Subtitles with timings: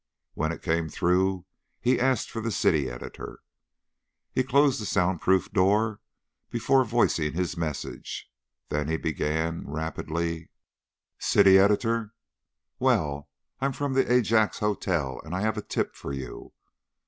[0.33, 1.45] When it came through
[1.79, 3.41] he asked for the city editor.
[4.33, 6.01] He closed the sound proof door
[6.49, 8.27] before voicing his message,
[8.69, 10.49] then he began, rapidly:
[11.19, 12.15] "City editor?
[12.79, 13.29] Well,
[13.59, 16.51] I'm from the Ajax Hotel, and I have a tip for you.